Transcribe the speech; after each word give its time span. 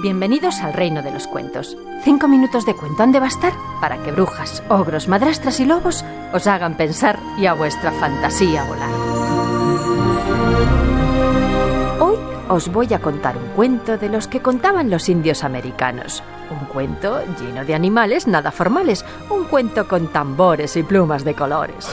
Bienvenidos 0.00 0.60
al 0.60 0.74
reino 0.74 1.02
de 1.02 1.10
los 1.10 1.26
cuentos. 1.26 1.76
Cinco 2.04 2.28
minutos 2.28 2.64
de 2.64 2.76
cuento 2.76 3.02
han 3.02 3.10
de 3.10 3.18
bastar 3.18 3.52
para 3.80 4.00
que 4.00 4.12
brujas, 4.12 4.62
ogros, 4.68 5.08
madrastras 5.08 5.58
y 5.58 5.64
lobos 5.64 6.04
os 6.32 6.46
hagan 6.46 6.76
pensar 6.76 7.18
y 7.36 7.46
a 7.46 7.54
vuestra 7.54 7.90
fantasía 7.90 8.62
volar. 8.62 8.90
Hoy 11.98 12.16
os 12.48 12.68
voy 12.68 12.94
a 12.94 13.00
contar 13.00 13.36
un 13.36 13.48
cuento 13.56 13.98
de 13.98 14.08
los 14.08 14.28
que 14.28 14.40
contaban 14.40 14.88
los 14.88 15.08
indios 15.08 15.42
americanos. 15.42 16.22
Un 16.48 16.66
cuento 16.68 17.20
lleno 17.40 17.64
de 17.64 17.74
animales 17.74 18.28
nada 18.28 18.52
formales, 18.52 19.04
un 19.30 19.46
cuento 19.46 19.88
con 19.88 20.12
tambores 20.12 20.76
y 20.76 20.84
plumas 20.84 21.24
de 21.24 21.34
colores. 21.34 21.88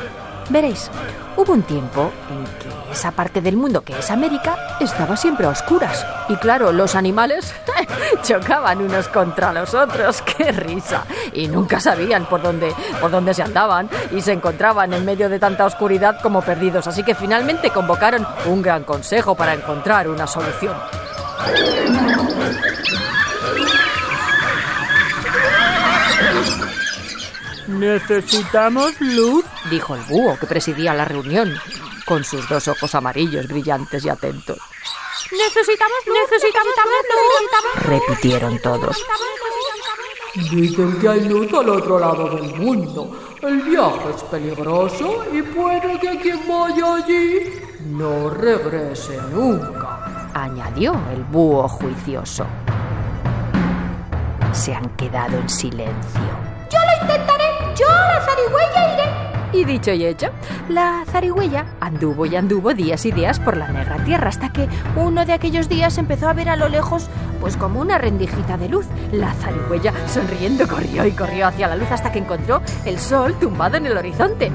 Veréis, 0.51 0.91
hubo 1.37 1.53
un 1.53 1.63
tiempo 1.63 2.11
en 2.29 2.43
que 2.59 2.91
esa 2.91 3.11
parte 3.11 3.41
del 3.41 3.57
mundo 3.57 3.81
que 3.81 3.97
es 3.97 4.11
América 4.11 4.77
estaba 4.79 5.17
siempre 5.17 5.47
a 5.47 5.49
oscuras. 5.49 6.05
Y 6.29 6.35
claro, 6.35 6.71
los 6.71 6.93
animales 6.93 7.51
chocaban 8.23 8.81
unos 8.81 9.07
contra 9.07 9.53
los 9.53 9.73
otros. 9.73 10.21
¡Qué 10.21 10.51
risa! 10.51 11.05
Y 11.33 11.47
nunca 11.47 11.79
sabían 11.79 12.25
por 12.25 12.41
dónde, 12.41 12.73
por 12.99 13.11
dónde 13.11 13.33
se 13.33 13.43
andaban 13.43 13.89
y 14.11 14.21
se 14.21 14.33
encontraban 14.33 14.93
en 14.93 15.05
medio 15.05 15.29
de 15.29 15.39
tanta 15.39 15.65
oscuridad 15.65 16.19
como 16.21 16.41
perdidos. 16.41 16.87
Así 16.87 17.03
que 17.03 17.15
finalmente 17.15 17.69
convocaron 17.69 18.25
un 18.45 18.61
gran 18.61 18.83
consejo 18.83 19.35
para 19.35 19.53
encontrar 19.53 20.07
una 20.07 20.27
solución. 20.27 20.75
Necesitamos 27.67 28.99
luz, 29.01 29.43
dijo 29.71 29.95
el 29.95 30.01
búho 30.03 30.37
que 30.37 30.45
presidía 30.45 30.93
la 30.93 31.05
reunión, 31.05 31.51
con 32.05 32.23
sus 32.23 32.47
dos 32.47 32.67
ojos 32.67 32.93
amarillos 32.93 33.47
brillantes 33.47 34.05
y 34.05 34.09
atentos. 34.09 34.59
Necesitamos 35.31 35.97
luz, 36.05 36.17
necesitamos, 36.21 36.73
luz, 37.13 37.85
repitieron 37.85 38.59
todos. 38.59 39.05
Dicen 40.51 40.99
que 40.99 41.07
hay 41.07 41.21
luz 41.21 41.51
al 41.53 41.69
otro 41.69 41.97
lado 41.97 42.29
del 42.29 42.55
mundo. 42.55 43.35
El 43.41 43.61
viaje 43.61 44.09
es 44.15 44.23
peligroso 44.23 45.23
y 45.31 45.41
puede 45.41 45.99
que 45.99 46.19
quien 46.19 46.47
vaya 46.47 46.95
allí 46.95 47.59
no 47.85 48.29
regrese 48.29 49.17
nunca, 49.31 50.29
añadió 50.33 50.93
el 51.13 51.23
búho 51.23 51.67
juicioso. 51.67 52.45
Se 54.51 54.73
han 54.73 54.89
quedado 54.95 55.37
en 55.37 55.49
silencio. 55.49 56.21
Yo 56.69 56.79
lo 56.79 57.03
intentaré, 57.03 57.75
yo 57.75 57.87
la 57.87 58.21
zarigüeya 58.21 58.93
iré. 58.93 59.24
Y 59.55 59.63
dicho 59.63 59.93
y 59.93 60.05
hecho, 60.05 60.31
la 60.67 61.05
zarigüeya 61.09 61.65
anduvo 61.79 62.25
y 62.25 62.35
anduvo 62.35 62.73
días 62.73 63.05
y 63.05 63.13
días 63.13 63.39
por 63.39 63.55
la 63.55 63.69
negra 63.69 64.03
tierra 64.03 64.27
hasta 64.27 64.51
que 64.51 64.67
uno 64.97 65.25
de 65.25 65.31
aquellos 65.31 65.69
días 65.69 65.97
empezó 65.97 66.27
a 66.27 66.33
ver 66.33 66.49
a 66.49 66.57
lo 66.57 66.67
lejos 66.67 67.07
pues 67.39 67.55
como 67.55 67.79
una 67.79 67.97
rendijita 67.97 68.57
de 68.57 68.67
luz. 68.67 68.85
La 69.13 69.31
zarigüeya 69.31 69.93
sonriendo 70.07 70.67
corrió 70.67 71.05
y 71.05 71.11
corrió 71.11 71.47
hacia 71.47 71.69
la 71.69 71.77
luz 71.77 71.89
hasta 71.89 72.11
que 72.11 72.19
encontró 72.19 72.61
el 72.83 72.99
sol 72.99 73.33
tumbado 73.39 73.77
en 73.77 73.85
el 73.85 73.95
horizonte. 73.95 74.51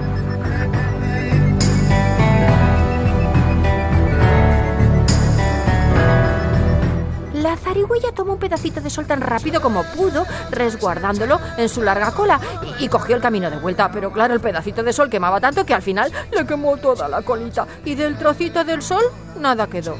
La 7.50 7.56
zarigüeya 7.56 8.12
tomó 8.12 8.34
un 8.34 8.38
pedacito 8.38 8.80
de 8.80 8.90
sol 8.90 9.08
tan 9.08 9.20
rápido 9.20 9.60
como 9.60 9.82
pudo, 9.82 10.24
resguardándolo 10.52 11.40
en 11.56 11.68
su 11.68 11.82
larga 11.82 12.12
cola, 12.12 12.38
y, 12.78 12.86
cogió 12.86 13.16
el 13.16 13.20
camino 13.20 13.50
de 13.50 13.56
vuelta. 13.56 13.90
Pero 13.90 14.12
claro, 14.12 14.34
el 14.34 14.40
pedacito 14.40 14.84
de 14.84 14.92
sol 14.92 15.10
quemaba 15.10 15.40
tanto 15.40 15.66
que 15.66 15.74
al 15.74 15.82
final 15.82 16.12
le 16.30 16.46
quemó 16.46 16.76
toda 16.76 17.08
la 17.08 17.22
colita. 17.22 17.66
Y 17.84 17.96
del 17.96 18.16
trocito 18.16 18.62
del 18.62 18.83
sol, 18.83 19.02
nada 19.36 19.66
quedó. 19.66 19.96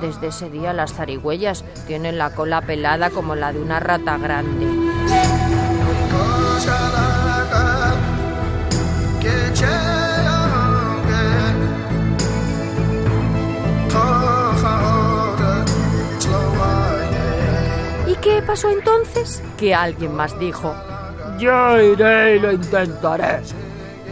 Desde 0.00 0.28
ese 0.28 0.50
día 0.50 0.72
las 0.72 0.94
zarigüeyas 0.94 1.64
tienen 1.88 2.16
la 2.16 2.30
cola 2.30 2.60
pelada 2.60 3.10
como 3.10 3.34
la 3.34 3.52
de 3.52 3.58
una 3.58 3.80
rata 3.80 4.16
grande. 4.16 4.68
Pasó 18.48 18.70
entonces? 18.70 19.42
Que 19.58 19.74
alguien 19.74 20.16
más 20.16 20.38
dijo. 20.40 20.74
Yo 21.38 21.78
iré 21.82 22.36
y 22.36 22.38
lo 22.38 22.52
intentaré. 22.52 23.42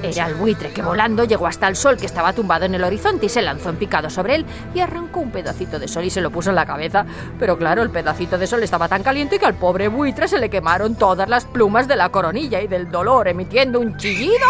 Era 0.02 0.26
el 0.26 0.34
buitre 0.34 0.72
que 0.72 0.82
volando 0.82 1.24
llegó 1.24 1.46
hasta 1.46 1.66
el 1.66 1.74
sol 1.74 1.96
que 1.96 2.04
estaba 2.04 2.34
tumbado 2.34 2.66
en 2.66 2.74
el 2.74 2.84
horizonte 2.84 3.26
y 3.26 3.28
se 3.30 3.40
lanzó 3.40 3.70
en 3.70 3.76
picado 3.76 4.10
sobre 4.10 4.34
él 4.34 4.46
y 4.74 4.80
arrancó 4.80 5.20
un 5.20 5.30
pedacito 5.30 5.78
de 5.78 5.88
sol 5.88 6.04
y 6.04 6.10
se 6.10 6.20
lo 6.20 6.30
puso 6.30 6.50
en 6.50 6.56
la 6.56 6.66
cabeza. 6.66 7.06
Pero 7.38 7.56
claro, 7.56 7.82
el 7.82 7.88
pedacito 7.88 8.36
de 8.36 8.46
sol 8.46 8.62
estaba 8.62 8.90
tan 8.90 9.02
caliente 9.02 9.38
que 9.38 9.46
al 9.46 9.54
pobre 9.54 9.88
buitre 9.88 10.28
se 10.28 10.38
le 10.38 10.50
quemaron 10.50 10.96
todas 10.96 11.30
las 11.30 11.46
plumas 11.46 11.88
de 11.88 11.96
la 11.96 12.10
coronilla 12.10 12.60
y 12.60 12.66
del 12.66 12.90
dolor, 12.90 13.28
emitiendo 13.28 13.80
un 13.80 13.96
chillido, 13.96 14.46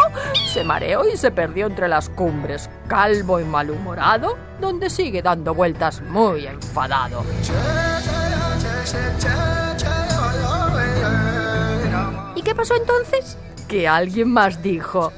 se 0.53 0.65
mareó 0.65 1.09
y 1.09 1.17
se 1.17 1.31
perdió 1.31 1.67
entre 1.67 1.87
las 1.87 2.09
cumbres, 2.09 2.69
calvo 2.89 3.39
y 3.39 3.45
malhumorado, 3.45 4.37
donde 4.61 4.91
sigue 4.91 5.23
dando 5.23 5.55
vueltas 5.55 6.03
muy 6.03 6.45
enfadado. 6.45 7.25
¿Y 12.47 12.51
qué 12.51 12.55
pasó 12.55 12.77
entonces? 12.77 13.37
Que 13.67 13.89
alguien 13.89 14.31
más 14.31 14.63
dijo. 14.63 15.13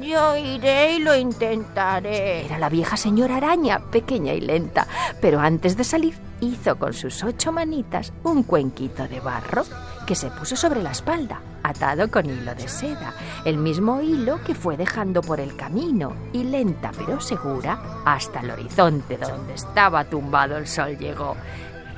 Yo 0.00 0.36
iré 0.36 0.94
y 0.94 1.00
lo 1.00 1.14
intentaré. 1.14 2.46
Era 2.46 2.58
la 2.58 2.70
vieja 2.70 2.96
señora 2.96 3.36
araña, 3.36 3.78
pequeña 3.90 4.32
y 4.32 4.40
lenta, 4.40 4.86
pero 5.20 5.38
antes 5.38 5.76
de 5.76 5.84
salir 5.84 6.14
hizo 6.40 6.76
con 6.78 6.94
sus 6.94 7.22
ocho 7.24 7.52
manitas 7.52 8.14
un 8.22 8.42
cuenquito 8.44 9.06
de 9.06 9.20
barro 9.20 9.64
que 10.06 10.14
se 10.14 10.30
puso 10.30 10.56
sobre 10.56 10.82
la 10.82 10.92
espalda, 10.92 11.42
atado 11.62 12.10
con 12.10 12.24
hilo 12.24 12.54
de 12.54 12.66
seda, 12.66 13.12
el 13.44 13.58
mismo 13.58 14.00
hilo 14.00 14.42
que 14.42 14.54
fue 14.54 14.78
dejando 14.78 15.20
por 15.20 15.40
el 15.40 15.54
camino, 15.56 16.16
y 16.32 16.42
lenta 16.42 16.90
pero 16.96 17.20
segura, 17.20 17.78
hasta 18.06 18.40
el 18.40 18.50
horizonte 18.50 19.18
donde 19.18 19.52
estaba 19.52 20.04
tumbado 20.06 20.56
el 20.56 20.66
sol 20.66 20.96
llegó 20.96 21.36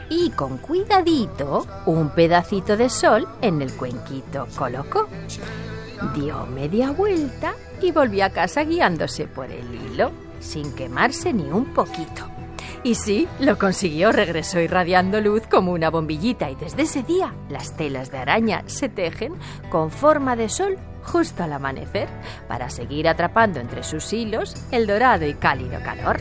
y 0.08 0.30
con 0.30 0.58
cuidadito 0.58 1.66
un 1.86 2.10
pedacito 2.10 2.76
de 2.76 2.88
sol 2.88 3.28
en 3.40 3.62
el 3.62 3.72
cuenquito 3.74 4.46
colocó. 4.56 5.08
Dio 6.14 6.46
media 6.46 6.90
vuelta 6.90 7.54
y 7.80 7.92
volvió 7.92 8.24
a 8.24 8.30
casa 8.30 8.64
guiándose 8.64 9.26
por 9.26 9.50
el 9.50 9.74
hilo, 9.74 10.10
sin 10.40 10.74
quemarse 10.74 11.32
ni 11.32 11.44
un 11.44 11.72
poquito. 11.72 12.28
Y 12.82 12.96
sí, 12.96 13.26
lo 13.40 13.58
consiguió, 13.58 14.12
regresó 14.12 14.60
irradiando 14.60 15.20
luz 15.20 15.42
como 15.50 15.72
una 15.72 15.88
bombillita 15.88 16.50
y 16.50 16.54
desde 16.54 16.82
ese 16.82 17.02
día 17.02 17.34
las 17.48 17.74
telas 17.76 18.10
de 18.10 18.18
araña 18.18 18.62
se 18.66 18.90
tejen 18.90 19.34
con 19.70 19.90
forma 19.90 20.36
de 20.36 20.50
sol 20.50 20.76
justo 21.02 21.42
al 21.42 21.54
amanecer 21.54 22.08
para 22.46 22.68
seguir 22.68 23.08
atrapando 23.08 23.60
entre 23.60 23.82
sus 23.82 24.12
hilos 24.12 24.54
el 24.70 24.86
dorado 24.86 25.26
y 25.26 25.34
cálido 25.34 25.80
calor. 25.82 26.20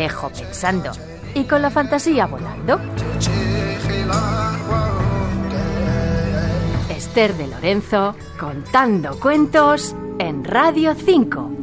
Dejo 0.00 0.30
pensando 0.30 0.92
y 1.34 1.44
con 1.44 1.60
la 1.60 1.70
fantasía 1.70 2.26
volando. 2.26 2.80
Esther 6.88 7.34
de 7.34 7.46
Lorenzo 7.48 8.14
contando 8.38 9.18
cuentos 9.20 9.94
en 10.18 10.44
Radio 10.44 10.94
5. 10.94 11.59